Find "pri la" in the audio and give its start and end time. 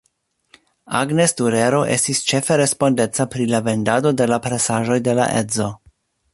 3.35-3.63